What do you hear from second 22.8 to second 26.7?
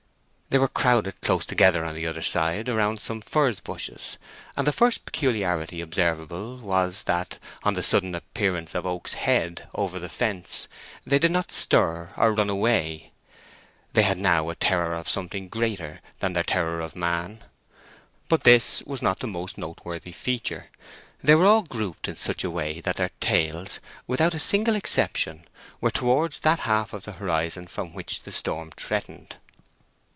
that their tails, without a single exception, were towards that